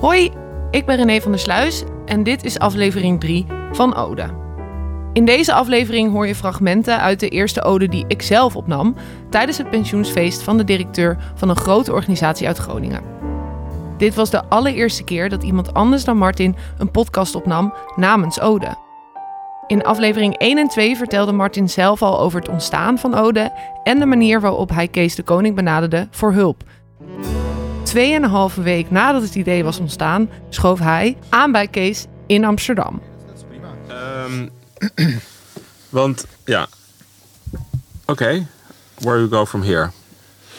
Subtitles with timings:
[0.00, 0.30] Hoi,
[0.70, 4.26] ik ben René van der Sluis en dit is aflevering 3 van Ode.
[5.12, 8.94] In deze aflevering hoor je fragmenten uit de eerste ode die ik zelf opnam
[9.30, 13.02] tijdens het pensioensfeest van de directeur van een grote organisatie uit Groningen.
[13.96, 18.76] Dit was de allereerste keer dat iemand anders dan Martin een podcast opnam namens Ode.
[19.66, 23.52] In aflevering 1 en 2 vertelde Martin zelf al over het ontstaan van Ode
[23.82, 26.62] en de manier waarop hij Kees de Koning benaderde voor hulp.
[27.88, 33.02] Tweeënhalve week nadat het idee was ontstaan, schoof hij aan bij Kees in Amsterdam.
[33.88, 34.48] Ehm,
[35.88, 36.66] want ja.
[38.06, 38.46] Oké,
[38.98, 39.90] where you go from here?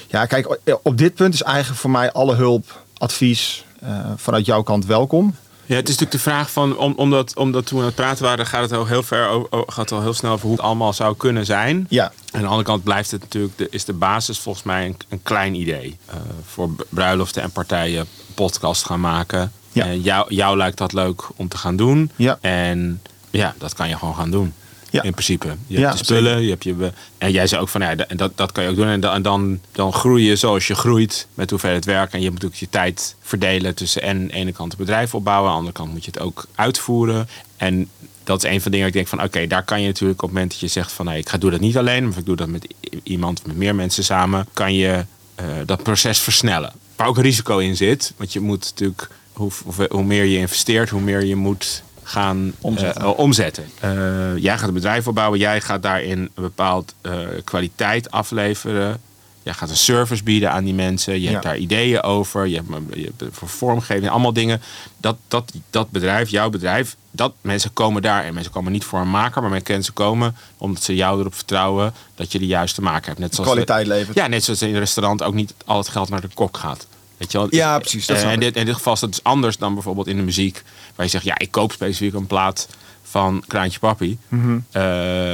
[0.07, 4.61] Ja, kijk, op dit punt is eigenlijk voor mij alle hulp, advies eh, vanuit jouw
[4.61, 5.35] kant welkom.
[5.69, 8.23] Ja, het is natuurlijk de vraag van, om, omdat, omdat toen we aan het praten
[8.23, 10.93] waren, gaat het al heel ver over, gaat al heel snel over hoe het allemaal
[10.93, 11.85] zou kunnen zijn.
[11.89, 12.03] Ja.
[12.03, 14.97] En aan de andere kant blijft het natuurlijk, de, is de basis volgens mij een,
[15.09, 15.97] een klein idee.
[16.09, 19.51] Uh, voor bruiloften en partijen podcast gaan maken.
[19.71, 19.85] Ja.
[19.85, 22.11] En jou, jou lijkt dat leuk om te gaan doen.
[22.15, 22.37] Ja.
[22.41, 24.53] En ja, dat kan je gewoon gaan doen.
[24.89, 25.03] Ja.
[25.03, 25.47] In principe.
[25.47, 26.43] Je hebt Ja, de spullen, zeker.
[26.43, 26.91] je hebt je.
[27.17, 28.87] En jij zei ook van ja, en dat, dat kan je ook doen.
[28.87, 32.13] En dan, en dan, dan groei je zoals je groeit met hoeveelheid werk.
[32.13, 35.15] En je moet ook je tijd verdelen tussen en aan de ene kant het bedrijf
[35.15, 37.27] opbouwen, aan de andere kant moet je het ook uitvoeren.
[37.57, 37.89] En
[38.23, 40.21] dat is een van de dingen waar ik denk van oké, daar kan je natuurlijk
[40.21, 42.17] op het moment dat je zegt van nee, ik ga doe dat niet alleen, maar
[42.17, 42.67] ik doe dat met
[43.03, 46.73] iemand, met meer mensen samen, kan je eh, dat proces versnellen.
[46.95, 49.51] Waar ook een risico in zit, want je moet natuurlijk, hoe,
[49.89, 53.01] hoe meer je investeert, hoe meer je moet gaan Omzetten.
[53.01, 53.65] eh, omzetten.
[53.79, 59.01] Eh, jij gaat een bedrijf opbouwen, jij gaat daarin een bepaald eh, kwaliteit afleveren.
[59.43, 61.13] Jij gaat een service bieden aan die mensen.
[61.13, 61.31] Je Ja.
[61.31, 62.47] hebt daar ideeën over.
[62.47, 64.61] Je hebt, je hebt voor vormgeving, allemaal dingen.
[64.97, 68.23] Dat, dat, dat bedrijf, jouw bedrijf, dat mensen komen daar.
[68.23, 71.93] En mensen komen niet voor een maker, maar mensen komen omdat ze jou erop vertrouwen
[72.15, 73.19] dat je de juiste maker hebt.
[73.19, 74.15] Net zoals Kwaliteit levert.
[74.17, 76.87] Ja, net zoals in een restaurant ook niet al het geld naar de kok gaat.
[77.19, 77.47] Weet je wel?
[77.49, 78.39] Ja, precies, dat Eh, en ik.
[78.39, 80.63] dit, in dit geval is dat dus anders dan bijvoorbeeld in de muziek.
[80.95, 82.67] Waar je zegt, ja, ik koop specifiek een plaat
[83.03, 84.17] van Kraantje Papi.
[84.27, 84.59] Mhm.
[84.71, 84.83] Eh,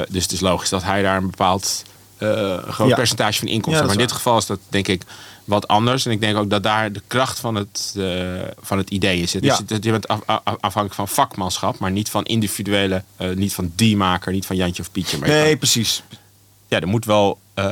[0.09, 1.83] dus het is logisch dat hij daar een bepaald
[2.17, 2.95] eh, groot Ja.
[2.95, 3.81] percentage van inkomsten.
[3.83, 5.01] Ja, maar in is dit geval is dat denk ik
[5.45, 6.05] wat anders.
[6.05, 8.03] En ik denk ook dat daar de kracht van het, eh,
[8.59, 9.17] van het idee.
[9.19, 9.39] Ja.
[9.39, 13.53] Dus het- je bent af- af- afhankelijk van vakmanschap, maar niet van individuele, eh, niet
[13.53, 15.17] van die maker, niet van Jantje of Pietje.
[15.17, 16.03] Maar Nee, kan- precies.
[16.67, 17.39] ja, er moet wel.
[17.55, 17.65] Eh,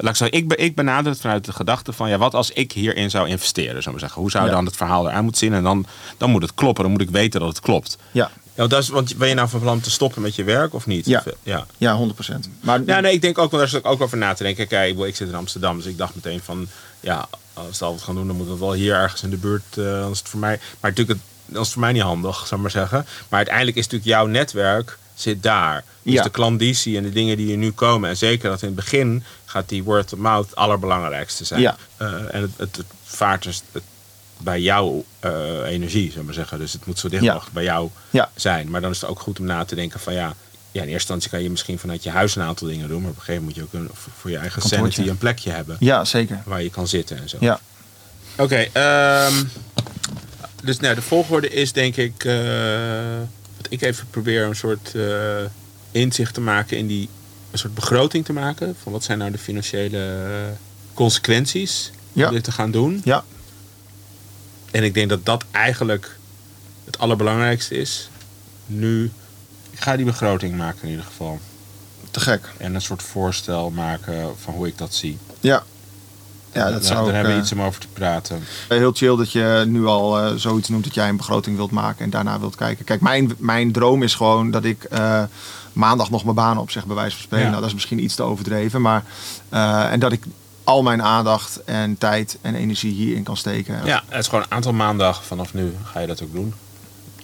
[0.00, 2.50] laat ik zeggen, ik, be- ik benader het vanuit de gedachte van ja, wat als
[2.50, 4.20] ik hierin zou investeren, zou ik zeggen.
[4.20, 4.50] Hoe zou Ja.
[4.50, 5.54] dan het verhaal eruit moeten zien?
[5.54, 5.86] En dan,
[6.18, 6.82] dan moet het kloppen.
[6.82, 7.96] Dan moet ik weten dat het klopt.
[8.12, 10.74] Ja, Ja, dat is, want ben je nou van plan te stoppen met je werk
[10.74, 11.06] of niet?
[11.06, 11.22] Ja.
[11.26, 11.66] Of, ja.
[11.78, 12.32] ja 100%.
[12.60, 14.66] Maar Ja, nee, ik denk ook wel, daar zit ik ook over na te denken.
[14.68, 16.68] Kijk, ik zit in Amsterdam, dus ik dacht meteen van,
[17.00, 19.78] ja, als we het gaan doen, dan moet het wel hier ergens in de buurt.
[19.78, 22.50] eh, is het voor mij, maar natuurlijk, het, is het voor mij niet handig, zou
[22.54, 23.06] ik maar zeggen.
[23.28, 25.84] Maar uiteindelijk is natuurlijk jouw netwerk zit daar.
[26.02, 26.22] Dus Ja.
[26.22, 28.08] de klanditie en de dingen die er nu komen.
[28.10, 31.60] En zeker dat in het begin gaat die word of mouth het allerbelangrijkste zijn.
[31.60, 31.76] Ja.
[31.96, 33.82] Eh, en het, het, het vaart dus het-
[34.40, 35.30] bij jouw eh,
[35.66, 36.58] energie, zou maar zeggen.
[36.58, 37.32] Dus het moet zo dicht Ja.
[37.32, 37.90] mogelijk bij jou
[38.34, 38.70] zijn.
[38.70, 40.34] Maar dan is het ook goed om na te denken van ja,
[40.72, 43.00] ja, in eerste instantie kan je misschien vanuit je huis een aantal dingen doen.
[43.00, 44.92] Maar op een gegeven moment moet je ook een, voor- je eigen Kantoortje.
[44.92, 46.42] sanity een plekje hebben ja, zeker.
[46.44, 47.36] waar je kan zitten en zo.
[47.40, 47.60] Ja.
[48.36, 49.44] Oké, ehm,
[50.64, 52.34] dus nou, de volgorde is denk ik eh,
[53.62, 55.44] dat ik even probeer een soort eh,
[55.90, 57.08] inzicht te maken in die
[57.50, 60.52] een soort begroting te maken van wat zijn nou de financiële eh,
[60.94, 62.26] consequenties Ja.
[62.28, 63.00] om dit te gaan doen.
[63.04, 63.24] Ja.
[64.70, 66.16] En ik denk dat dat eigenlijk
[66.84, 68.08] het allerbelangrijkste is.
[68.66, 69.10] Nu,
[69.70, 71.38] ik ga die begroting maken in ieder geval.
[72.10, 72.48] Te gek.
[72.56, 75.18] En een soort voorstel maken van hoe ik dat zie.
[75.40, 75.64] Ja.
[76.52, 78.42] Ja, dat Daar- zou daar ook, hebben we eh, iets om over te praten.
[78.68, 82.04] Heel chill dat je nu al eh, zoiets noemt dat jij een begroting wilt maken
[82.04, 82.84] en daarna wilt kijken.
[82.84, 85.22] Kijk, mijn, mijn droom is gewoon dat ik eh,
[85.72, 87.44] maandag nog mijn baan opzeg, bij wijze van spreken.
[87.44, 87.50] Ja.
[87.50, 89.04] Nou, dat is misschien iets te overdreven, maar
[89.48, 90.24] eh, en dat ik
[90.64, 93.80] al mijn aandacht en tijd en energie hierin kan steken.
[93.84, 96.54] Ja, het is gewoon een aantal maandagen vanaf nu ga je dat ook doen.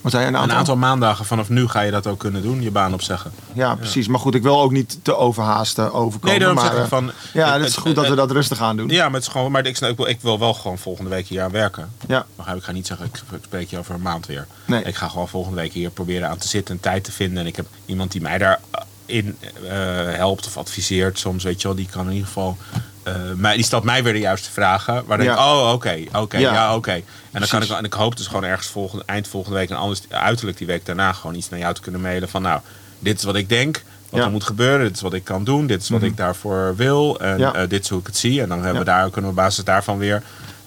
[0.04, 0.56] Zei een Een aantal?
[0.56, 3.32] aantal maandagen vanaf nu ga je dat ook kunnen doen, je baan opzeggen.
[3.52, 4.08] Ja, precies.
[4.08, 6.28] Maar goed, ik wil ook niet te overhaasten overkomen.
[6.28, 7.10] Nee, daarom maar, zeg ik eh, van...
[7.32, 8.88] ja, het- het is het- goed dat we dat rustig aan doen.
[8.88, 9.52] Ja, maar het is gewoon...
[9.52, 11.90] Maar ik, ik, wil, ik wil wel gewoon volgende week hier aan werken.
[12.06, 12.26] Ja.
[12.36, 14.46] Maar ik ga niet zeggen, ik ik spreek je over een maand weer.
[14.64, 14.82] Nee.
[14.82, 17.38] Ik ga gewoon volgende week hier proberen aan te zitten en tijd te vinden.
[17.38, 18.58] En ik heb iemand die mij daarin
[19.06, 19.36] in
[20.16, 21.76] helpt of adviseert soms, weet je wel.
[21.76, 22.56] Die kan in ieder geval...
[23.04, 25.04] eh, mij, die stelt mij weer de juiste vragen.
[25.06, 26.52] Waar ik, oh, oké, oké, Ja.
[26.52, 26.92] ja, oké.
[26.92, 27.02] En
[27.40, 30.00] dan kan ik, en ik hoop dus gewoon ergens volgende, eind volgende week en anders
[30.08, 32.60] uiterlijk die week daarna gewoon iets naar jou te kunnen mailen van nou,
[32.98, 34.26] dit is wat ik denk, wat Ja.
[34.26, 36.08] er moet gebeuren, dit is wat ik kan doen, dit is wat Mhm.
[36.08, 37.54] ik daarvoor wil en Ja.
[37.54, 38.42] eh, dit is hoe ik het zie.
[38.42, 40.22] En dan hebben we daar, kunnen we op basis daarvan weer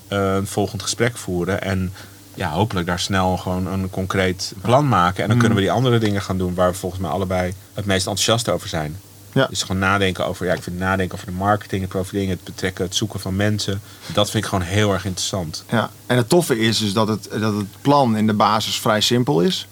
[0.07, 1.61] eh, een volgend gesprek voeren.
[1.61, 1.93] En
[2.33, 5.21] ja, hopelijk daar snel gewoon een concreet plan maken.
[5.23, 5.39] En dan Mhm.
[5.39, 8.49] kunnen we die andere dingen gaan doen waar we volgens mij allebei het meest enthousiast
[8.49, 8.99] over zijn.
[9.37, 9.47] Ja.
[9.49, 12.85] Dus gewoon nadenken over, ja, ik vind nadenken over de marketing, het profilering, het betrekken,
[12.85, 13.81] het zoeken van mensen.
[14.13, 15.63] Dat vind ik gewoon heel erg interessant.
[15.69, 19.01] Ja, en het toffe is dus dat het, dat het plan in de basis vrij
[19.01, 19.67] simpel is.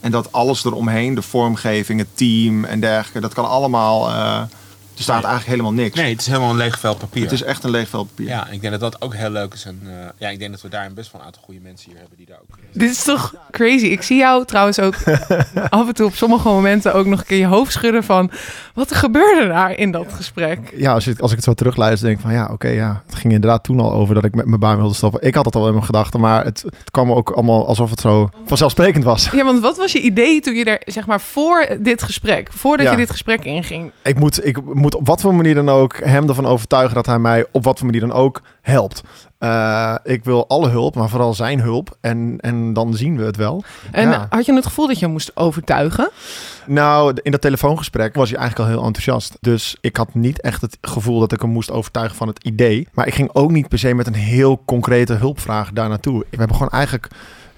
[0.00, 4.08] En dat alles eromheen, de vormgeving, het team en dergelijke, dat kan allemaal.
[4.08, 4.42] eh,
[4.98, 5.30] er staat Nee.
[5.30, 5.96] eigenlijk helemaal niks.
[5.96, 7.22] Nee, het is helemaal een leeg vel papier.
[7.22, 8.26] Het is echt een leeg vel papier.
[8.28, 9.64] Ja, ik denk dat dat ook heel leuk is.
[9.64, 11.98] En eh, ja, ik denk dat we daar best wel een aantal goede mensen hier
[12.00, 12.56] hebben die daar ook.
[12.56, 13.86] eh, Dit is toch crazy.
[13.86, 14.94] Ik zie jou trouwens ook
[15.68, 18.30] af en toe op sommige momenten ook nog een keer je hoofd schudden van...
[18.74, 20.72] Wat gebeurde daar in dat gesprek?
[20.76, 23.02] Ja, als, je, als ik het zo terugluister, denk ik van ja, oké, ja.
[23.06, 25.22] Het ging inderdaad toen al over dat ik met mijn baan wilde stoppen.
[25.22, 28.00] Ik had het al in mijn gedachten, maar het, het kwam ook allemaal alsof het
[28.00, 29.28] zo vanzelfsprekend was.
[29.32, 32.86] Ja, want wat was je idee toen je er, zeg maar, voor dit gesprek, voordat
[32.86, 32.92] Ja.
[32.92, 33.90] je dit gesprek inging?
[34.02, 37.18] Ik moet, ik moet op wat voor manier dan ook hem ervan overtuigen dat hij
[37.18, 39.02] mij op wat voor manier dan ook helpt.
[39.38, 41.96] Eh, ik wil alle hulp, maar vooral zijn hulp.
[42.00, 43.62] En, en dan zien we het wel.
[43.92, 44.26] En Ja.
[44.30, 46.10] had je het gevoel dat je hem moest overtuigen?
[46.66, 49.36] Nou, in dat telefoongesprek was hij eigenlijk al heel enthousiast.
[49.40, 52.88] Dus ik had niet echt het gevoel dat ik hem moest overtuigen van het idee.
[52.92, 56.18] Maar ik ging ook niet per se met een heel concrete hulpvraag daar naartoe.
[56.18, 57.08] We hebben gewoon eigenlijk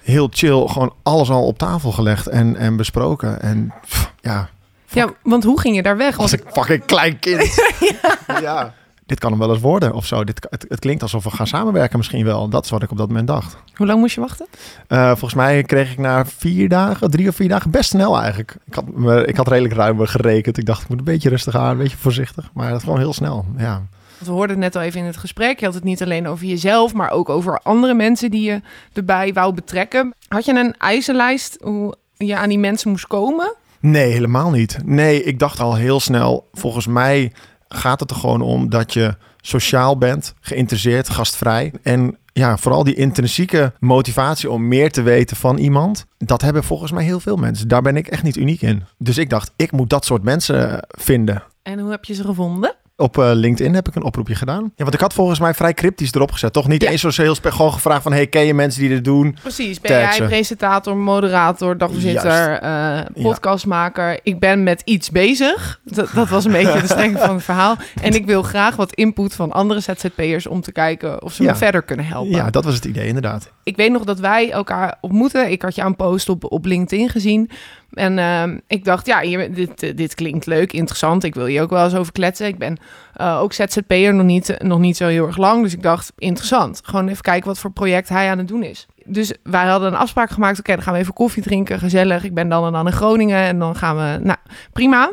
[0.01, 3.41] heel chill gewoon alles al op tafel gelegd en, en besproken.
[3.41, 4.49] En pff, ja,
[4.91, 6.17] Ja, want hoe ging je daar weg?
[6.17, 7.63] als ik fucking klein kind.
[8.41, 8.73] ja.
[9.05, 10.23] Dit kan hem wel eens worden of zo.
[10.23, 12.49] Dit, het, het klinkt alsof we gaan samenwerken misschien wel.
[12.49, 13.57] Dat is wat ik op dat moment dacht.
[13.75, 14.47] hoe lang moest je wachten?
[14.87, 18.55] Eh, volgens mij kreeg ik na vier dagen, drie of vier dagen, best snel eigenlijk.
[18.65, 20.57] Ik had, me, ik had redelijk ruimer gerekend.
[20.57, 22.49] Ik dacht, ik moet een beetje rustig aan, een beetje voorzichtig.
[22.53, 23.73] Maar dat gewoon heel snel, ja.
[24.21, 25.59] Want we hoorden het net al even in het gesprek.
[25.59, 28.61] Je had het niet alleen over jezelf, maar ook over andere mensen die je
[28.93, 30.13] erbij wou betrekken.
[30.27, 33.53] Had je een eisenlijst hoe je aan die mensen moest komen?
[33.81, 34.77] Nee, helemaal niet.
[34.85, 37.31] Nee, ik dacht al heel snel, volgens mij
[37.67, 41.73] gaat het er gewoon om dat je sociaal bent, geïnteresseerd, gastvrij.
[41.83, 46.91] En ja, vooral die intrinsieke motivatie om meer te weten van iemand, dat hebben volgens
[46.91, 47.67] mij heel veel mensen.
[47.67, 48.83] Daar ben ik echt niet uniek in.
[48.97, 51.43] Dus ik dacht, ik moet dat soort mensen vinden.
[51.63, 52.75] En hoe heb je ze gevonden?
[53.01, 54.63] Op eh, LinkedIn heb ik een oproepje gedaan.
[54.63, 56.53] Ja, want ik had volgens mij vrij cryptisch erop gezet.
[56.53, 56.89] Toch niet Ja.
[56.89, 58.13] eens zo heel gewoon gevraagd van...
[58.13, 59.37] hey, ken je mensen die dit doen?
[59.41, 60.23] Precies, ben Tag jij ze.
[60.23, 64.19] presentator, moderator, dagvoorzitter, eh, podcastmaker?
[64.23, 65.79] Ik ben met iets bezig.
[65.83, 67.75] Dat, dat was een beetje de strekking van het verhaal.
[68.01, 71.51] En ik wil graag wat input van andere ZZP'ers om te kijken of ze Ja.
[71.51, 72.31] me verder kunnen helpen.
[72.35, 73.51] Ja, dat was het idee inderdaad.
[73.63, 75.51] Ik weet nog dat wij elkaar ontmoeten.
[75.51, 77.49] Ik had je aan post op, op LinkedIn gezien.
[77.91, 81.23] En ehm, ik dacht, ja, dit, dit klinkt leuk, interessant.
[81.23, 82.47] Ik wil hier ook wel eens over kletsen.
[82.47, 82.77] Ik ben
[83.13, 85.63] eh, ook ZZP'er, nog niet, nog niet zo heel erg lang.
[85.63, 86.81] Dus ik dacht, interessant.
[86.83, 88.87] Gewoon even kijken wat voor project hij aan het doen is.
[89.05, 90.59] Dus wij hadden een afspraak gemaakt.
[90.59, 92.23] Oké, dan gaan we even koffie drinken, gezellig.
[92.23, 94.23] Ik ben dan en dan in Groningen en dan gaan we...
[94.23, 94.37] Nou,
[94.73, 95.11] prima.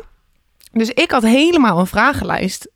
[0.71, 2.71] Dus ik had helemaal een vragenlijst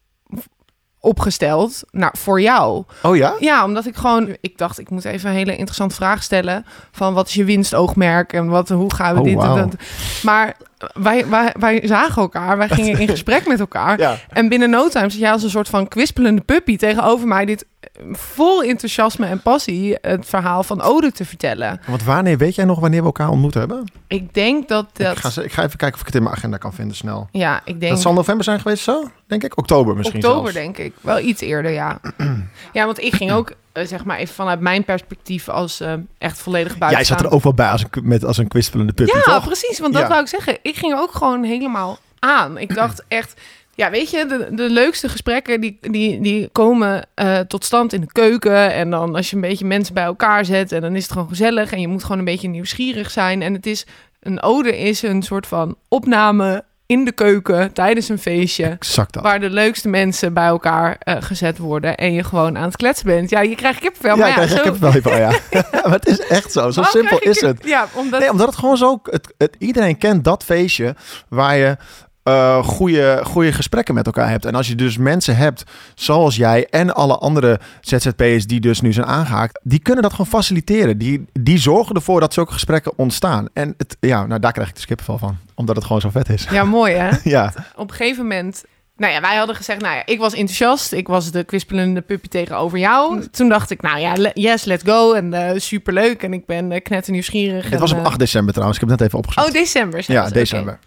[1.03, 2.83] opgesteld nou, voor jou.
[3.01, 3.35] Oh ja?
[3.39, 6.65] Ja, omdat ik gewoon, ik dacht, ik moet even een hele interessante vraag stellen.
[6.91, 9.75] Van wat is je winstoogmerk en wat, hoe gaan we Oh, dit en dat.
[10.23, 10.55] Maar
[10.93, 13.99] wij, wij, wij zagen elkaar, wij gingen in gesprek met elkaar.
[13.99, 14.17] Ja.
[14.29, 17.65] En binnen no time zat jij als een soort van kwispelende puppy tegenover mij dit
[18.11, 21.81] vol enthousiasme en passie het verhaal van Ode te vertellen.
[21.87, 23.91] Want wanneer, weet jij nog wanneer we elkaar ontmoet hebben?
[24.07, 26.35] Ik denk dat dat, Ik, ga, ik ga even kijken of ik het in mijn
[26.35, 27.27] agenda kan vinden snel.
[27.31, 29.57] ja, ik denk Dat zal november zijn geweest zo, denk ik.
[29.57, 30.65] Oktober misschien Oktober, zelfs.
[30.65, 30.93] denk ik.
[31.01, 31.99] Wel iets eerder, ja.
[32.73, 36.37] ja, want ik ging ook, eh, zeg maar, even vanuit mijn perspectief als eh, echt
[36.39, 36.99] volledig buiten.
[36.99, 39.45] Jij zat er ook wel bij als een, met, als een kwispelende puppy, Ja, toch?
[39.45, 39.79] precies.
[39.79, 40.07] Want dat Ja.
[40.07, 40.57] wou ik zeggen.
[40.61, 42.57] Ik ging ook gewoon helemaal aan.
[42.57, 43.41] Ik dacht echt...
[43.75, 48.01] Ja, weet je, de, de leukste gesprekken die, die, die komen eh, tot stand in
[48.01, 48.73] de keuken.
[48.73, 51.27] En dan als je een beetje mensen bij elkaar zet en dan is het gewoon
[51.27, 51.71] gezellig.
[51.71, 53.41] En je moet gewoon een beetje nieuwsgierig zijn.
[53.41, 53.85] En het is,
[54.19, 58.65] een ode is een soort van opname in de keuken tijdens een feestje.
[58.65, 59.23] Exact dat.
[59.23, 61.97] Waar de leukste mensen bij elkaar eh, gezet worden.
[61.97, 63.29] En je gewoon aan het kletsen bent.
[63.29, 64.17] Ja, je krijgt kippenvel.
[64.17, 65.29] ja, ja, krijg zo- ik heb het wel even, ja.
[65.83, 66.71] maar het is echt zo.
[66.71, 67.63] Zo Waarom simpel is het.
[67.65, 68.19] Ja, omdat...
[68.19, 68.99] Nee, omdat het gewoon zo...
[69.03, 70.95] Het, het, iedereen kent dat feestje
[71.29, 71.77] waar je
[72.23, 74.45] eh goede, goede gesprekken met elkaar hebt.
[74.45, 75.63] En als je dus mensen hebt
[75.95, 80.27] zoals jij en alle andere ZZP'ers die dus nu zijn aangehaakt, die kunnen dat gewoon
[80.27, 80.97] faciliteren.
[80.97, 83.47] Die, die zorgen ervoor dat zulke gesprekken ontstaan.
[83.53, 85.37] En het, ja, nou daar krijg ik de skippenvel van.
[85.55, 86.47] Omdat het gewoon zo vet is.
[86.51, 87.09] Ja, mooi hè?
[87.29, 88.63] ja, op een gegeven moment.
[88.97, 90.91] Nou ja, wij hadden gezegd, nou ja, ik was enthousiast.
[90.91, 93.27] Ik was de kwispelende puppy tegenover jou.
[93.31, 95.13] Toen dacht ik, nou ja, yes, let's go.
[95.13, 96.23] En eh superleuk.
[96.23, 97.69] En ik ben uh, knetternieuwsgierig.
[97.69, 98.79] het was en, op eh, 8 december trouwens.
[98.79, 99.47] Ik heb het net even opgezocht.
[99.47, 100.03] Oh, december.
[100.07, 100.27] ja.
[100.27, 100.77] Oké.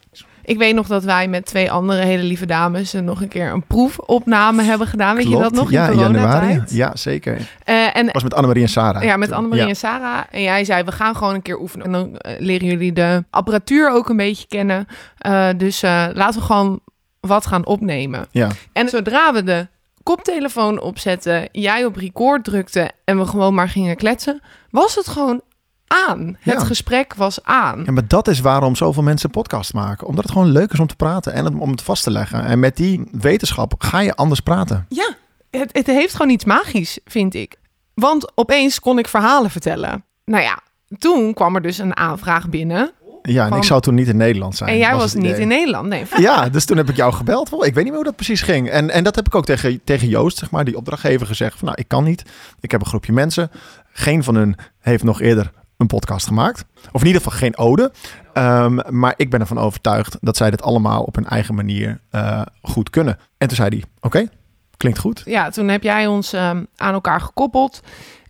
[0.46, 3.66] Ik weet nog dat wij met twee andere hele lieve dames nog een keer een
[3.66, 5.16] proefopname hebben gedaan.
[5.16, 5.70] Weet je dat nog?
[5.70, 6.62] Ja, in januari.
[6.66, 7.50] Ja, zeker.
[7.64, 9.02] Eh, en was met Annemarie en Sarah.
[9.02, 9.68] ja, met Annemarie Ja.
[9.68, 10.20] en Sarah.
[10.30, 11.86] En jij zei, we gaan gewoon een keer oefenen.
[11.86, 14.86] En dan eh, leren jullie de apparatuur ook een beetje kennen.
[15.18, 16.80] Eh, dus laten we gewoon
[17.20, 18.26] wat gaan opnemen.
[18.30, 18.48] Ja.
[18.72, 19.66] En zodra we de
[20.02, 25.40] koptelefoon opzetten, jij op record drukte en we gewoon maar gingen kletsen, was het gewoon
[25.86, 26.36] aan.
[26.40, 26.64] Het Ja.
[26.64, 27.82] gesprek was aan.
[27.84, 30.06] Ja, maar dat is waarom zoveel mensen podcast maken.
[30.06, 32.44] Omdat het gewoon leuk is om te praten en om- het vast te leggen.
[32.44, 34.86] En met die wetenschap ga je anders praten.
[34.88, 35.14] Ja,
[35.50, 37.56] het, het heeft gewoon iets magisch, vind ik.
[37.94, 40.04] Want opeens kon ik verhalen vertellen.
[40.24, 40.58] Nou ja,
[40.98, 42.90] toen kwam er dus een aanvraag binnen.
[43.22, 44.70] Ja, en Van- ik zou toen niet in Nederland zijn.
[44.70, 45.88] en jij was, niet in Nederland.
[45.88, 47.52] Nee, Ja, dus toen heb ik jou gebeld.
[47.52, 48.70] Ik weet niet meer hoe dat precies ging.
[48.70, 51.58] En, en dat heb ik ook tegen, tegen Joost, zeg maar, die opdrachtgever, gezegd.
[51.58, 52.22] Van, nou, ik kan niet.
[52.60, 53.50] Ik heb een groepje mensen.
[53.92, 56.64] Geen van hun heeft nog eerder een podcast gemaakt.
[56.92, 57.92] Of in ieder geval geen ode.
[58.32, 62.42] Ehm, maar ik ben ervan overtuigd dat zij dit allemaal op hun eigen manier eh,
[62.62, 63.18] goed kunnen.
[63.38, 64.28] En toen zei hij, oké,
[64.76, 65.22] klinkt goed.
[65.24, 67.80] ja, toen heb jij ons ehm, aan elkaar gekoppeld.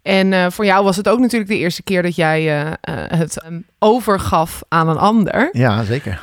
[0.02, 2.72] En eh, voor jou was het ook natuurlijk de eerste keer dat jij eh,
[3.18, 5.48] het ehm, overgaf aan een ander.
[5.52, 6.22] Ja, zeker.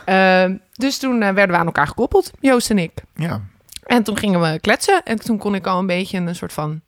[0.74, 2.92] Dus toen werden we aan elkaar gekoppeld, Joost en ik.
[3.16, 3.42] Ja,
[3.84, 5.02] En toen gingen we kletsen.
[5.04, 6.82] En toen kon ik al een beetje een soort van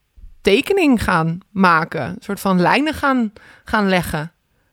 [0.46, 2.02] tekening gaan maken.
[2.02, 3.34] Een soort van lijnen gaan,
[3.64, 4.32] gaan leggen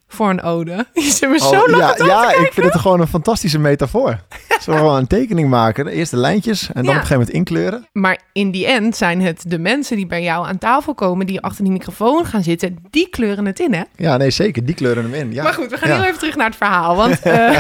[0.08, 0.86] voor een ode.
[0.92, 4.18] Je zit me zo Oh, lang ja, ja ik vind het gewoon een fantastische metafoor.
[4.60, 5.86] Zo gewoon een tekening maken.
[5.86, 6.90] Eerst de lijntjes en dan Ja.
[6.90, 7.88] op een gegeven moment inkleuren.
[7.92, 11.26] Maar in die end zijn het de mensen die bij jou aan tafel komen...
[11.26, 13.82] die achter die microfoon gaan zitten, die kleuren het in, hè?
[13.96, 14.64] Ja, nee, zeker.
[14.64, 15.32] Die kleuren hem in.
[15.32, 15.42] Ja.
[15.42, 15.94] Maar goed, we gaan Ja.
[15.96, 16.96] heel even terug naar het verhaal.
[16.96, 17.56] Want eh,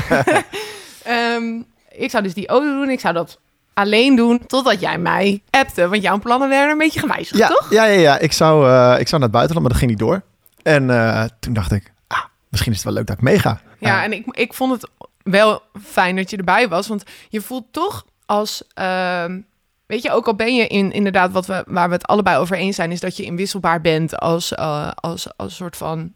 [1.04, 1.60] ehm,
[1.92, 2.90] ik zou dus die ode doen.
[2.90, 3.38] Ik zou dat
[3.74, 5.88] alleen doen totdat jij mij appte.
[5.88, 7.66] Want jouw plannen werden een beetje gewijzigd, Ja, toch?
[7.70, 8.18] ja, ja, ja.
[8.18, 10.22] Ik, zou, eh, ik zou naar het buitenland, maar dat ging niet door.
[10.62, 13.60] En eh, toen dacht ik, ah, misschien is het wel leuk dat ik meega.
[13.78, 14.90] Ja, en ik, ik vond het
[15.22, 16.88] wel fijn dat je erbij was.
[16.88, 18.62] Want je voelt toch als...
[18.74, 19.40] ehm,
[19.86, 22.56] weet je, ook al ben je in inderdaad wat we, waar we het allebei over
[22.56, 22.92] eens zijn...
[22.92, 26.12] is dat je inwisselbaar bent als, eh, als, als soort van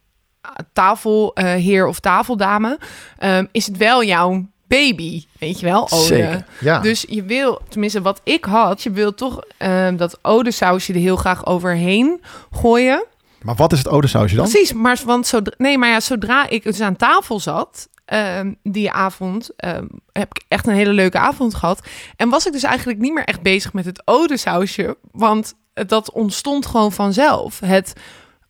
[0.73, 2.79] tafelheer of tafeldame...
[3.19, 6.05] ehm, is het wel jouw baby, weet je wel, Ode.
[6.05, 6.47] Zeker.
[6.61, 6.81] Ja.
[6.81, 8.83] Dus je wil, tenminste wat ik had...
[8.83, 12.21] je wil toch ehm, dat Ode-sausje er heel graag overheen
[12.51, 13.05] gooien...
[13.43, 14.49] maar wat is het odesausje dan?
[14.49, 18.91] Precies, maar, want zodra, nee, maar ja, zodra ik dus aan tafel zat, ehm, die
[18.91, 21.87] avond, ehm, heb ik echt een hele leuke avond gehad.
[22.17, 25.55] En was ik dus eigenlijk niet meer echt bezig met het odesausje, want
[25.87, 27.61] dat ontstond gewoon vanzelf.
[27.61, 27.93] Het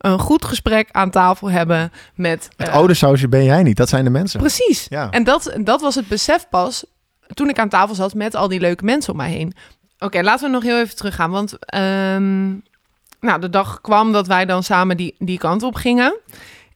[0.06, 2.48] een goed gesprek aan tafel hebben met...
[2.56, 4.40] Het eh, odesausje ben jij niet, dat zijn de mensen.
[4.40, 4.86] Precies.
[4.88, 5.10] Ja.
[5.10, 6.84] En dat, dat was het besef pas
[7.34, 9.54] toen ik aan tafel zat met al die leuke mensen om mij heen.
[9.98, 11.30] Oké, laten we nog heel even teruggaan.
[11.30, 12.46] Want ehm,
[13.20, 16.18] nou, de dag kwam dat wij dan samen die, die kant op gingen.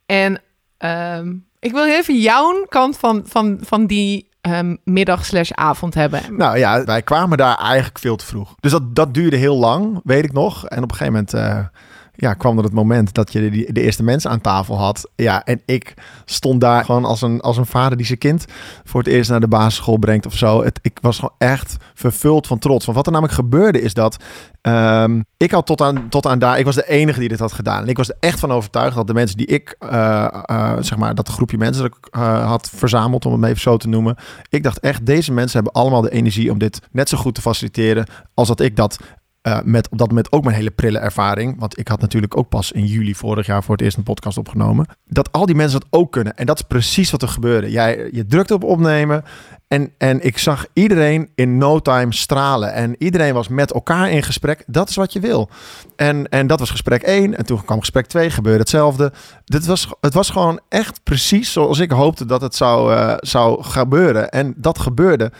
[0.07, 0.41] En
[0.79, 6.37] ehm, ik wil even jouw kant van, van, van die ehm, middag slash avond hebben.
[6.37, 8.55] Nou ja, wij kwamen daar eigenlijk veel te vroeg.
[8.61, 10.67] Dus dat, dat duurde heel lang, weet ik nog.
[10.67, 11.81] En op een gegeven moment eh,
[12.21, 15.11] ja, kwam er het moment dat je de, de eerste mensen aan tafel had.
[15.17, 18.45] Ja, en ik stond daar gewoon als een, als een vader die zijn kind
[18.85, 20.65] voor het eerst naar de basisschool brengt of zo.
[20.65, 22.85] Het, ik was gewoon echt vervuld van trots.
[22.85, 24.17] Want wat er namelijk gebeurde is dat
[24.61, 27.53] ehm, ik had tot aan, tot aan daar, ik was de enige die dit had
[27.53, 27.83] gedaan.
[27.83, 30.99] En ik was er echt van overtuigd dat de mensen die ik, eh, eh, zeg
[30.99, 34.17] maar, dat groepje mensen dat ik eh, had verzameld, om het even zo te noemen.
[34.49, 37.41] Ik dacht echt, deze mensen hebben allemaal de energie om dit net zo goed te
[37.41, 38.99] faciliteren als dat ik dat
[39.41, 41.59] eh, met op dat moment ook mijn hele prille ervaring.
[41.59, 44.39] Want ik had natuurlijk ook pas in juli vorig jaar voor het eerst een podcast
[44.39, 44.87] opgenomen.
[45.07, 46.37] Dat al die mensen dat ook kunnen.
[46.37, 47.71] En dat is precies wat er gebeurde.
[47.71, 49.25] Jij, je drukte op opnemen.
[49.69, 52.73] En, en ik zag iedereen in no time stralen.
[52.73, 54.65] En iedereen was met elkaar in gesprek.
[54.67, 55.49] Dat is wat je wil.
[55.97, 57.37] En, en dat was gesprek 1.
[57.37, 58.31] En toen kwam gesprek 2.
[58.31, 59.13] Gebeurde hetzelfde.
[59.45, 63.63] Dit was, het was gewoon echt precies zoals ik hoopte dat het zou, eh, zou
[63.63, 64.31] gebeuren.
[64.31, 65.33] En dat gebeurde.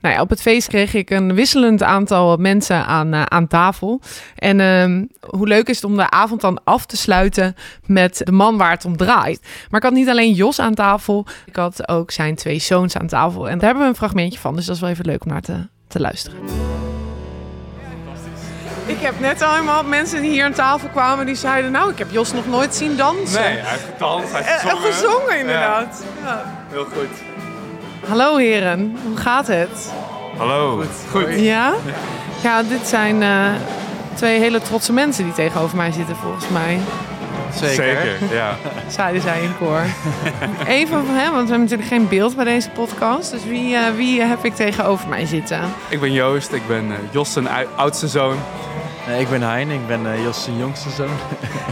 [0.00, 4.00] Nou ja, op het feest kreeg ik een wisselend aantal mensen aan, eh, aan tafel.
[4.36, 5.04] En ehm,
[5.36, 7.54] hoe leuk is het om de avond dan af te sluiten
[7.86, 9.40] met de man waar het om draait.
[9.70, 13.06] Maar ik had niet alleen Jos aan tafel, ik had ook zijn twee zoons aan
[13.06, 13.48] tafel.
[13.48, 15.40] En daar hebben we een fragmentje van, dus dat is wel even leuk om naar
[15.40, 16.38] te, te luisteren.
[18.86, 21.70] Ik heb net al helemaal mensen die hier aan tafel kwamen, die zeiden...
[21.72, 23.40] nou, ik heb Jos nog nooit zien dansen.
[23.40, 24.92] Nee, hij heeft gedanst, hij heeft Eh, gezongen.
[24.92, 26.02] gezongen inderdaad.
[26.22, 26.64] Ja.
[26.70, 27.08] Heel goed.
[28.08, 29.92] Hallo heren, hoe gaat het?
[30.36, 30.82] Hallo.
[31.10, 31.40] Goed.
[31.40, 31.74] Ja?
[32.42, 33.46] Ja, dit zijn eh,
[34.14, 36.78] twee hele trotse mensen die tegenover mij zitten, volgens mij.
[37.54, 38.18] Zeker.
[38.32, 38.56] ja.
[38.88, 39.82] Zeiden zij in koor.
[40.66, 43.30] Even van hem, want we hebben natuurlijk geen beeld bij deze podcast.
[43.30, 45.60] Dus wie, eh, wie heb ik tegenover mij zitten?
[45.88, 48.36] Ik ben Joost, ik ben eh, Jos zijn oudste zoon.
[49.10, 51.08] Nee, ik ben Hein, ik ben uh, Jos' jongste zoon.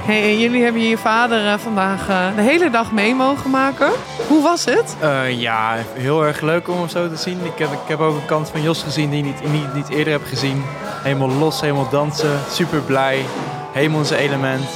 [0.08, 3.90] Hey, en jullie hebben je vader eh, vandaag eh, de hele dag mee mogen maken.
[4.28, 4.96] Hoe was het?
[5.00, 7.44] Eh, ja, heel erg leuk om hem zo te zien.
[7.44, 9.88] Ik heb, ik heb ook een kant van Jos gezien die ik niet, niet, niet
[9.88, 10.64] eerder heb gezien.
[11.02, 13.24] Helemaal los, helemaal dansen, super blij,
[13.72, 14.68] helemaal in zijn element.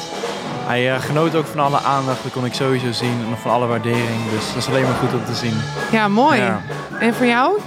[0.66, 3.66] Hij eh, genoot ook van alle aandacht, dat kon ik sowieso zien, en van alle
[3.66, 4.30] waardering.
[4.30, 5.54] Dus dat is alleen maar goed om te zien.
[5.90, 6.40] Ja, mooi.
[6.40, 6.60] Ja.
[6.98, 7.60] En voor jou?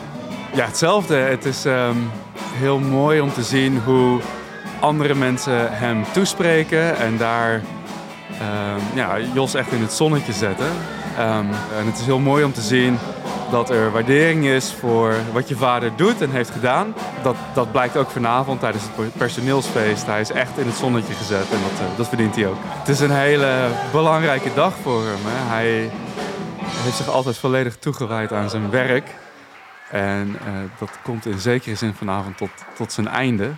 [0.54, 1.16] Ja, hetzelfde.
[1.16, 1.98] Het is ehm,
[2.54, 4.20] heel mooi om te zien hoe
[4.80, 7.62] andere mensen hem toespreken en daar
[8.40, 10.70] ehm, Jos echt in het zonnetje zetten.
[11.18, 11.46] Ehm,
[11.78, 12.98] en het is heel mooi om te zien
[13.52, 16.94] dat er waardering is voor wat je vader doet en heeft gedaan.
[17.24, 20.06] Dat, dat blijkt ook vanavond tijdens het personeelsfeest.
[20.06, 22.58] Hij is echt in het zonnetje gezet en dat, eh, dat verdient hij ook.
[22.62, 25.20] Het is een hele belangrijke dag voor hem.
[25.26, 25.54] Hè.
[25.54, 25.92] Hij
[26.84, 29.10] heeft zich altijd volledig toegewijd aan zijn werk.
[29.92, 33.52] En eh, dat komt in zekere zin vanavond tot, tot zijn einde.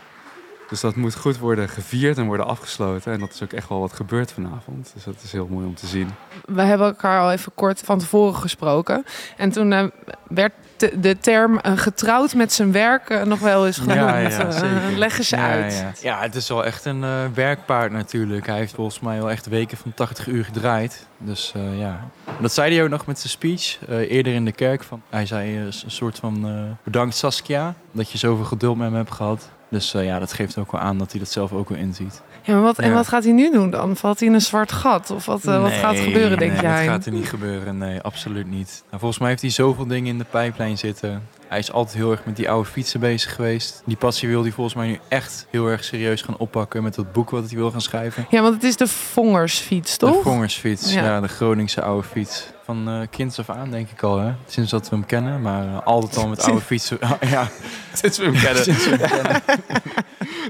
[0.70, 3.14] Dus dat moet goed worden gevierd en worden afgesloten.
[3.14, 4.92] En dat is ook echt wel wat gebeurd vanavond.
[4.94, 6.10] Dus dat is heel mooi om te zien.
[6.46, 9.06] We hebben elkaar al even kort van tevoren gesproken.
[9.38, 9.86] En toen eh,
[10.28, 14.00] werd de, de term eh, getrouwd met zijn werk eh, nog wel eens genoemd.
[14.00, 14.50] Ja, ja,
[14.96, 15.74] leg eens Ja, uit.
[15.74, 18.46] Ja, ja, het is wel echt een eh, werkpaard natuurlijk.
[18.46, 21.08] Hij heeft volgens mij wel echt weken van 80 uur gedraaid.
[21.18, 22.10] Dus eh, ja,
[22.42, 24.84] dat zei hij ook nog met zijn speech eh, eerder in de kerk.
[24.84, 28.98] Van, hij zei een soort van eh, bedankt Saskia dat je zoveel geduld met me
[28.98, 29.50] hebt gehad.
[29.70, 32.22] Dus eh, ja, dat geeft ook wel aan dat hij dat zelf ook wel inziet.
[32.42, 33.96] Ja, maar wat, En wat gaat hij nu doen dan?
[33.96, 35.12] Valt hij in een zwart gat?
[35.12, 36.86] Of wat, eh, wat gaat er gebeuren, denk nee, jij?
[36.86, 37.78] dat gaat er niet gebeuren.
[37.78, 38.84] Nee, absoluut niet.
[38.88, 41.28] Nou, volgens mij heeft hij zoveel dingen in de pijplijn zitten.
[41.48, 43.82] Hij is altijd heel erg met die oude fietsen bezig geweest.
[43.86, 47.12] Die passie wil hij volgens mij nu echt heel erg serieus gaan oppakken met dat
[47.12, 48.26] boek wat hij wil gaan schrijven.
[48.30, 50.16] Ja, want het is de Vongersfiets, toch?
[50.16, 51.04] De Vongersfiets, Ja.
[51.04, 51.22] ja.
[51.22, 52.48] de Groningse oude fiets.
[52.68, 54.32] Van eh kinds af aan, denk ik al, hè?
[54.48, 55.42] Sinds dat we hem kennen.
[55.42, 56.98] Maar eh, altijd al met oude fietsen.
[57.30, 57.48] ja,
[57.94, 58.64] Sinds we hem kennen.
[58.66, 59.42] we hem kennen.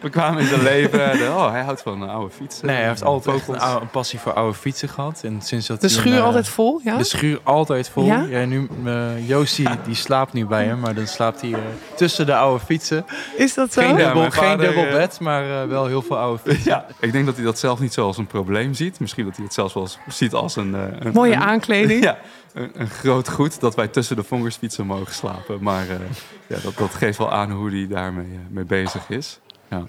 [0.01, 1.11] We kwamen in zijn leven.
[1.11, 2.65] en, oh, hij houdt van oude fietsen.
[2.67, 5.21] Nee, hij heeft altijd echt een, oude- een passie voor oude fietsen gehad.
[5.23, 6.97] En sinds dat De hij een, schuur eh, altijd vol, ja?
[6.97, 8.05] De schuur altijd vol.
[8.05, 8.25] Ja?
[8.29, 11.59] Ja, nu, eh Joostie, die slaapt nu bij hem, maar dan slaapt hij eh,
[11.95, 13.05] tussen de oude fietsen.
[13.37, 13.81] Is dat zo?
[13.81, 16.71] Geen, Ja, dubbel, geen dubbel eh, bed, maar eh, wel heel veel oude fietsen.
[16.71, 18.99] Ja, ik denk dat hij dat zelf niet zo als een probleem ziet.
[18.99, 20.75] Misschien dat hij het zelfs wel ziet als een...
[20.75, 22.06] eh, een Mooie een- aankleding.
[22.07, 22.17] Ja,
[22.53, 25.63] een, een groot goed dat wij tussen de vongersfietsen mogen slapen.
[25.63, 25.99] Maar eh,
[26.47, 29.39] ja, dat, dat geeft wel aan hoe hij daarmee eh, mee bezig is.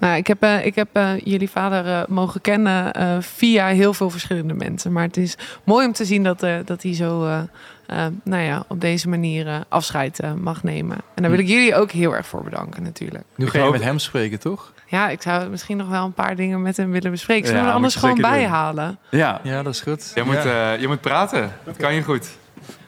[0.01, 3.95] Nou, ik heb, eh, ik heb eh, jullie vader eh, mogen kennen eh, via heel
[3.95, 4.93] veel verschillende mensen.
[4.93, 7.39] Maar het is mooi om te zien dat, eh, dat hij zo eh,
[7.87, 10.97] eh, nou ja, op deze manier afscheid mag nemen.
[11.15, 13.25] En daar wil ik jullie ook heel erg voor bedanken natuurlijk.
[13.37, 14.73] Nu ga je met hem spreken, toch?
[14.87, 17.47] Ja, ik zou misschien nog wel een paar dingen met hem willen bespreken.
[17.47, 18.99] Zullen Ja, we er anders gewoon bijhalen?
[19.11, 20.13] Ja, Ja, dat is goed.
[20.15, 21.53] je moet, eh, je moet praten.
[21.65, 22.29] Dat kan je goed.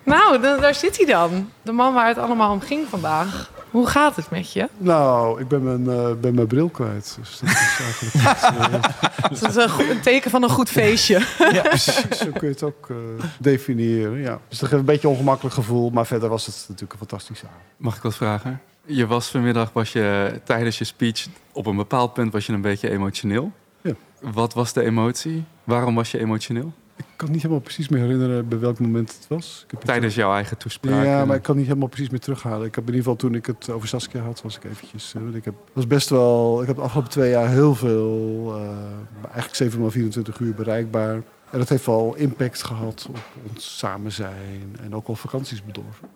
[0.05, 1.51] Nou, da- daar zit hij dan.
[1.63, 3.51] De man waar het allemaal om ging vandaag.
[3.71, 4.69] Hoe gaat het met je?
[4.79, 7.17] Nou, ik ben mijn, eh, ben mijn bril kwijt.
[7.21, 8.83] Dus dat is eigenlijk
[9.41, 11.27] Dat is een, teken van een goed feestje.
[11.53, 12.19] ja, precies.
[12.19, 12.97] Zo kun je het ook eh,
[13.39, 14.19] definiëren.
[14.19, 14.39] Ja.
[14.49, 15.91] Dus dat geeft een beetje een ongemakkelijk gevoel.
[15.91, 17.63] Maar verder was het natuurlijk een fantastische avond.
[17.77, 18.61] Mag ik wat vragen?
[18.85, 22.61] Je was vanmiddag, was je tijdens je speech, op een bepaald punt was je een
[22.61, 23.53] beetje emotioneel.
[23.81, 23.93] Ja.
[24.21, 25.45] Wat was de emotie?
[25.65, 26.73] Waarom was je emotioneel?
[27.21, 29.61] Ik kan niet helemaal precies meer herinneren bij welk moment het was.
[29.65, 31.05] Ik heb het- Tijdens jouw eigen toespraak.
[31.05, 32.67] Ja, eh, maar ik kan niet helemaal precies meer terughalen.
[32.67, 35.15] Ik heb in ieder geval toen ik het over Saskia had, was ik eventjes...
[35.15, 36.61] eh, ik heb, was best wel...
[36.61, 38.53] Ik heb de afgelopen twee jaar heel veel...
[38.57, 41.15] eh, eigenlijk 7 x 24 uur bereikbaar.
[41.51, 43.19] En dat heeft wel impact gehad op
[43.53, 44.77] ons samen zijn.
[44.83, 46.09] En ook al vakanties bedorven.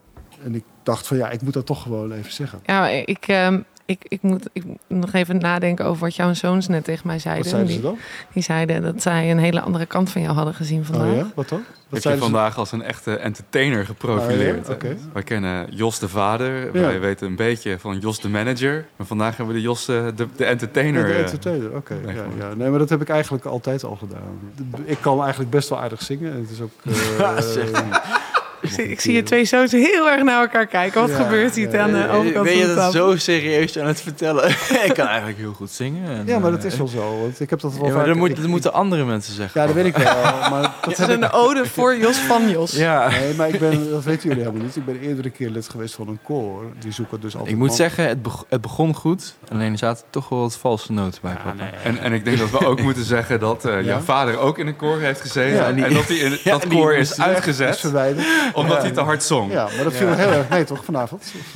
[0.45, 2.61] En ik dacht van ja, ik moet dat toch gewoon even zeggen.
[2.67, 6.69] Ja, ik, ehm, ik, ik, moet, ik moet nog even nadenken over wat jouw zoons
[6.69, 7.43] net tegen mij zeiden.
[7.43, 7.99] Wat zeiden die, ze dan?
[8.33, 11.11] die zeiden dat zij een hele andere kant van jou hadden gezien vandaag.
[11.11, 11.63] Oh ja, wat dan?
[11.89, 14.61] Wat heb je vandaag als een echte entertainer geprofileerd.
[14.61, 14.73] Ah, ja?
[14.75, 14.87] Oké.
[14.87, 14.95] hè?
[15.13, 16.71] Wij kennen Jos de vader, Ja.
[16.87, 18.87] wij weten een beetje van Jos de manager.
[18.97, 21.01] Maar vandaag hebben we de Jos eh, de, de entertainer.
[21.01, 21.95] Ja, de eh, entertainer, oké.
[22.39, 22.55] ja.
[22.55, 24.53] Nee, maar dat heb ik eigenlijk altijd al gedaan.
[24.85, 26.33] Ik kan eigenlijk best wel aardig zingen.
[26.33, 26.73] En het is ook...
[26.85, 28.24] eh, Ik,
[28.69, 31.01] zie, ik zie je twee zoons heel erg naar elkaar kijken.
[31.01, 31.83] Wat Ja, gebeurt hier ja.
[31.83, 34.49] aan de overkant Ben je van de dat zo serieus aan het vertellen?
[34.89, 36.09] ik kan eigenlijk heel goed zingen.
[36.09, 37.19] en, Ja, maar dat eh, is wel zo.
[37.21, 38.07] Want ik heb dat wel Ja, vaak...
[38.07, 39.61] dat, moet, ik- dat moeten andere mensen zeggen.
[39.61, 40.15] Ja, dat weet ik wel.
[40.51, 41.09] Maar dat is ik...
[41.09, 42.73] een ode voor Jos van Jos.
[42.73, 43.09] Ja.
[43.11, 44.77] Nee, maar ik ben, dat weten jullie helemaal niet.
[44.77, 46.63] Ik ben eerder een keer lid geweest van een koor.
[46.79, 47.53] Die zoeken dus altijd...
[47.53, 49.35] Ik moet man- zeggen, het, beg- het begon goed.
[49.53, 51.37] Alleen er zaten toch wel wat valse noten bij.
[51.83, 54.67] En, en ik denk dat we ook moeten zeggen dat eh, jouw vader ook in
[54.67, 55.57] een koor heeft gezeten.
[55.57, 58.27] Ja, en, die- dat hij in Ja, dat die koor is uitgezet verwijderd.
[58.61, 58.83] omdat Ja.
[58.83, 59.53] hij te hard zong.
[59.53, 61.23] Ja, maar dat viel me heel erg mee, toch, vanavond?
[61.39, 61.55] Of,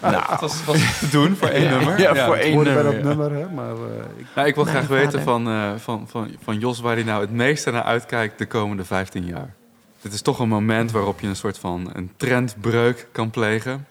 [0.00, 2.00] eh, Nou, het was, was te doen voor één nummer.
[2.00, 2.82] Ja, voor ik één bij nummer.
[2.84, 3.02] dat ja.
[3.02, 3.46] nummer, hè.
[3.54, 6.94] Maar eh, ik, Nou, ik wil graag weten van, eh, van, van, van Jos waar
[6.94, 9.54] hij nou het meeste naar uitkijkt de komende 15 jaar.
[10.00, 13.86] Dit is toch een moment waarop je een soort van een trendbreuk kan plegen.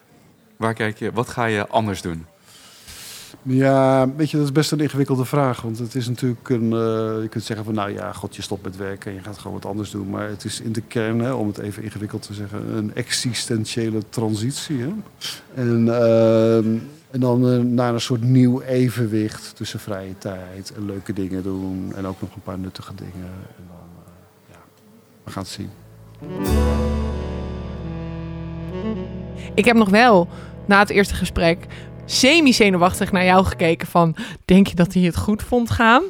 [0.57, 2.25] Waar kijk je, wat ga je anders doen?
[3.47, 5.61] Ja, weet je, dat is best een ingewikkelde vraag.
[5.61, 6.63] Want het is natuurlijk een.
[6.73, 9.37] eh, je kunt zeggen van nou ja, god, je stopt met werken en je gaat
[9.37, 10.09] gewoon wat anders doen.
[10.09, 13.99] Maar het is in de kern, hè, om het even ingewikkeld te zeggen, een existentiële
[14.09, 14.77] transitie.
[14.79, 14.89] Hè?
[15.53, 16.77] En, ehm,
[17.11, 21.93] en dan eh, naar een soort nieuw evenwicht tussen vrije tijd en leuke dingen doen.
[21.95, 23.31] En ook nog een paar nuttige dingen.
[23.57, 24.11] En dan, eh,
[24.51, 24.59] ja,
[25.23, 25.69] we gaan het zien.
[29.53, 30.27] Ik heb nog wel
[30.65, 31.67] na het eerste gesprek
[32.05, 34.15] semi-zenuwachtig naar jou gekeken van...
[34.45, 36.01] denk je dat hij het goed vond gaan?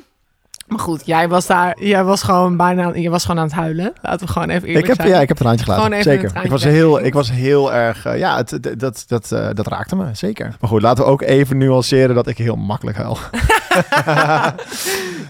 [0.67, 3.93] Maar goed, jij was daar, jij was gewoon bijna, je was gewoon aan het huilen.
[4.01, 5.09] Laten we gewoon even eerlijk Ik heb, zijn.
[5.15, 5.83] ja, ik heb een handje gelaten.
[5.85, 6.43] Gewoon even een Zeker.
[6.43, 8.05] Ik was, heel, ik was heel erg...
[8.05, 10.05] eh, ja, het, het- dat, dat, eh, dat raakte me.
[10.13, 10.55] Zeker.
[10.59, 13.17] Maar goed, laten we ook even nuanceren dat ik heel makkelijk huil.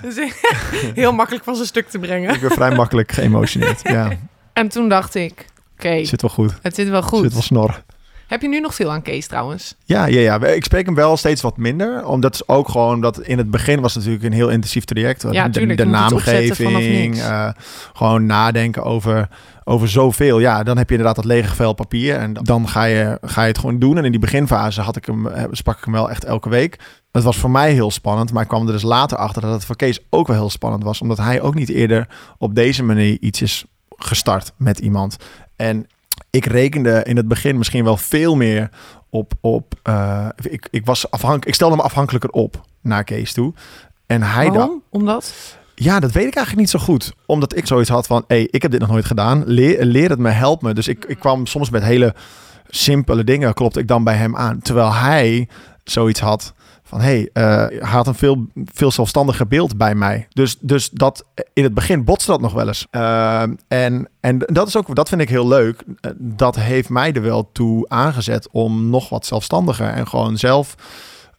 [0.01, 0.15] Dus
[0.93, 2.33] heel makkelijk van zijn stuk te brengen.
[2.33, 3.79] ik ben vrij makkelijk geëmotioneerd.
[3.83, 4.09] Ja,
[4.53, 5.45] En toen dacht ik,
[5.77, 6.53] oké, zit wel goed.
[6.61, 7.21] het zit wel goed.
[7.21, 7.83] Zit wel snor.
[8.27, 9.75] Heb je nu nog veel aan Kees trouwens?
[9.83, 12.05] Ja, ja, ja, ik spreek hem wel steeds wat minder.
[12.05, 15.25] Omdat is ook gewoon dat in het begin was het natuurlijk een heel intensief traject.
[15.31, 17.49] Ja, de, tuurlijk, de vanaf naamgeving, eh,
[17.93, 19.29] gewoon nadenken over,
[19.63, 20.39] over zoveel.
[20.39, 23.47] Ja, dan heb je inderdaad dat lege vel papier en dan ga je, ga je
[23.47, 23.97] het gewoon doen.
[23.97, 26.79] En in die beginfase had ik hem, eh, sprak ik hem wel echt elke week.
[27.11, 29.65] Het was voor mij heel spannend, maar ik kwam er dus later achter dat het
[29.65, 31.01] voor Kees ook wel heel spannend was.
[31.01, 32.07] Omdat hij ook niet eerder
[32.37, 33.65] op deze manier iets is
[33.97, 35.17] gestart met iemand.
[35.55, 35.87] En
[36.29, 38.69] ik rekende in het begin misschien wel veel meer
[39.09, 39.33] op.
[39.41, 41.05] op eh, ik, ik, was
[41.39, 43.53] ik stelde me afhankelijker op naar Kees toe.
[44.05, 44.51] En hij.
[44.51, 44.81] Waarom?
[44.89, 45.33] Omdat?
[45.75, 47.13] Ja, dat weet ik eigenlijk niet zo goed.
[47.25, 49.43] Omdat ik zoiets had van, hé, hey, ik heb dit nog nooit gedaan.
[49.45, 50.73] Leer, leer het me, help me.
[50.73, 52.15] Dus ik, ik kwam soms met hele
[52.67, 54.59] simpele dingen, klopte ik dan bij hem aan.
[54.59, 55.49] Terwijl hij
[55.83, 56.53] zoiets had
[56.87, 60.27] van, hé, hey, eh, hij had een veel, veel zelfstandiger beeld bij mij.
[60.29, 62.87] Dus, dus dat, in het begin botste dat nog wel eens.
[62.89, 65.83] Ehm, en, en dat is ook, dat vind ik heel leuk.
[66.01, 70.75] Eh, Dat heeft mij er wel toe aangezet om nog wat zelfstandiger en gewoon zelf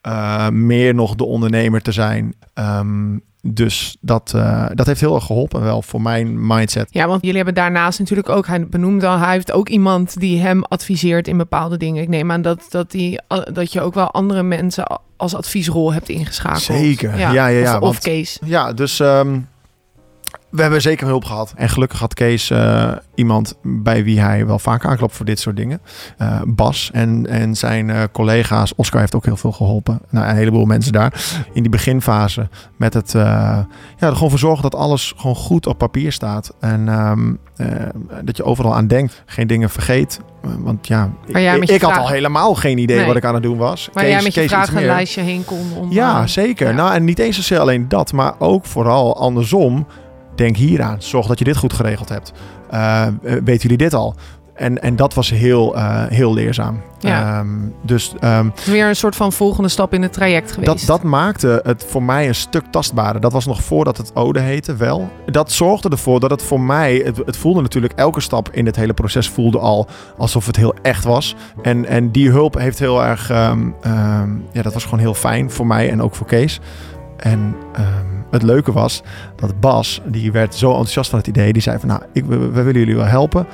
[0.01, 2.35] eh, meer nog de ondernemer te zijn.
[2.55, 3.19] Ehm,
[3.55, 6.89] dus dat, eh, dat heeft heel erg geholpen wel voor mijn mindset.
[6.91, 10.41] Ja, want jullie hebben daarnaast natuurlijk ook, hij benoemde al, hij heeft ook iemand die
[10.41, 12.03] hem adviseert in bepaalde dingen.
[12.03, 13.21] Ik neem aan dat, dat, die,
[13.53, 16.63] dat je ook wel andere mensen als adviesrol hebt ingeschakeld.
[16.63, 18.39] Zeker, ja, ja, ja, Of, want- of Kees.
[18.45, 19.39] Ja, dus ehm,
[20.57, 21.53] we hebben zeker hulp gehad.
[21.57, 25.57] En gelukkig had Kees eh, iemand bij wie hij wel vaak aanklopt voor dit soort
[25.57, 25.81] dingen.
[26.19, 28.73] Eh, Bas en, en zijn eh, collega's.
[28.77, 30.01] Oscar heeft ook heel veel geholpen.
[30.11, 31.13] Nou, een heleboel mensen daar.
[31.53, 33.67] In die beginfase met het ja,
[33.99, 36.55] er gewoon voor zorgen dat alles gewoon goed op papier staat.
[36.61, 37.67] En ehm, eh,
[38.25, 39.23] dat je overal aan denkt.
[39.27, 40.21] Geen dingen vergeet.
[40.59, 43.07] Want ja, Maar ik, had al helemaal geen idee Nee.
[43.07, 43.89] wat ik aan het doen was.
[43.93, 45.73] Waar Kees- jij met je Kees vragenlijstje heen kon.
[45.77, 46.69] Om, Ja, zeker.
[46.69, 46.73] ja.
[46.75, 49.87] Nou, en niet eens zozeer alleen dat, maar ook vooral andersom.
[50.37, 51.03] Denk hieraan.
[51.03, 52.33] Zorg dat je dit goed geregeld hebt.
[52.71, 54.15] Eh, weten jullie dit al?
[54.57, 56.83] En, en dat was heel, eh, heel leerzaam.
[56.99, 57.39] Ja.
[57.39, 57.49] Ehm,
[57.83, 60.87] dus ehm, Weer een soort van volgende stap in het traject geweest.
[60.87, 63.21] dat, dat maakte het voor mij een stuk tastbaarder.
[63.21, 65.11] Dat was nog voordat het Ode heette, wel.
[65.27, 67.03] Dat zorgde ervoor dat het voor mij...
[67.05, 70.75] Het, het voelde natuurlijk, elke stap in dit hele proces voelde al alsof het heel
[70.83, 71.37] echt was.
[71.63, 73.31] En, en die hulp heeft heel erg...
[73.31, 73.69] ehm,
[74.53, 76.61] ja, dat was gewoon heel fijn voor mij en ook voor Kees.
[77.17, 77.57] En
[78.31, 79.03] het leuke was
[79.37, 81.53] dat Bas, die werd zo enthousiast van het idee.
[81.53, 83.47] Die zei van, nou, ik, we, we willen jullie wel helpen.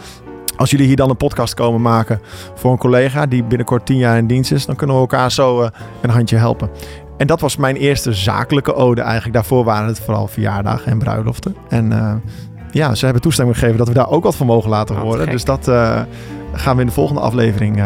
[0.56, 2.20] Als jullie hier dan een podcast komen maken
[2.54, 5.62] voor een collega die binnenkort tien jaar in dienst is, dan kunnen we elkaar zo
[5.62, 6.70] eh, een handje helpen.
[7.16, 9.34] En dat was mijn eerste zakelijke ode eigenlijk.
[9.34, 11.56] Daarvoor waren het vooral verjaardagen en bruiloften.
[11.68, 12.14] En eh,
[12.70, 15.30] ja, ze hebben toestemming gegeven dat we daar ook wat van mogen laten horen.
[15.30, 16.00] Dus dat eh,
[16.52, 17.82] gaan we in de volgende aflevering,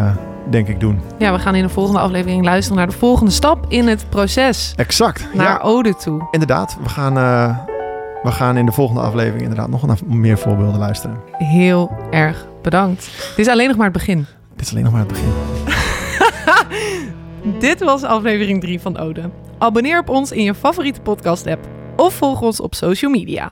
[0.50, 1.00] denk ik, doen.
[1.18, 4.72] Ja, we gaan in de volgende aflevering luisteren naar de volgende stap in het proces.
[4.76, 5.28] Exact.
[5.34, 6.28] Naar Ja, Ode toe.
[6.30, 6.76] inderdaad.
[6.82, 7.58] We gaan, eh,
[8.22, 11.20] we gaan in de volgende aflevering inderdaad nog naar meer voorbeelden luisteren.
[11.32, 13.04] Heel erg bedankt.
[13.36, 14.26] Dit is alleen nog maar het begin.
[14.56, 15.32] Dit is alleen nog maar het begin.
[17.58, 19.30] Dit was aflevering 3 van Ode.
[19.58, 23.50] Abonneer op ons in je favoriete podcast app of volg ons op social media.